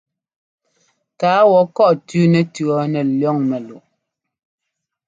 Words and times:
Tǎa 1.19 1.41
wa 1.51 1.61
kɔ̂ʼ 1.75 1.93
tʉ́ 2.07 2.23
nɛtʉ̈ 2.31 2.67
nɛ 2.91 3.01
liɔŋ 3.19 3.37
mɛ́luʼ. 3.49 3.83